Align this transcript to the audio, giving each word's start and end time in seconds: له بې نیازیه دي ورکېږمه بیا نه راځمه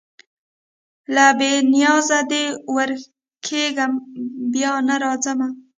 له 1.13 1.25
بې 1.37 1.51
نیازیه 1.73 2.21
دي 2.31 2.45
ورکېږمه 2.75 4.01
بیا 4.53 4.73
نه 4.87 4.95
راځمه 5.03 5.47